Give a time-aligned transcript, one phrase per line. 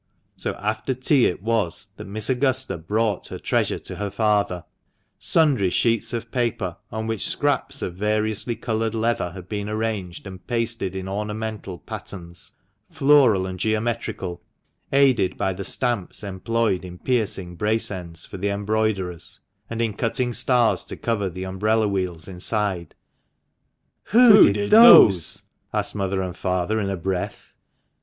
[0.35, 4.63] So after tea it was that Miss Augusta brought her treasure to her father—
[5.19, 10.47] sundry sheets of paper, on which scraps of variously coloured leather had been arranged and
[10.47, 12.51] pasted in ornamental patterns,
[12.89, 14.41] floral and geometrical,
[14.91, 20.33] aided by the stamps employed in piercing brace ends for the embroiderers, and in cutting
[20.33, 22.95] stars to cover the umbrella wheels inside."
[24.05, 25.43] Who did those?"
[25.75, 27.53] asked mother and father in a breath.